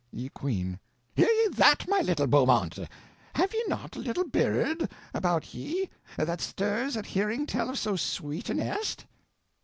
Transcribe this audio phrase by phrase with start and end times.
[0.11, 0.79] Ye Queene.
[1.13, 2.89] Hear Ye that, my little Beaumonte?
[3.35, 7.93] Have ye not a little birde about ye that stirs at hearing tell of so
[7.95, 9.05] sweete a neste?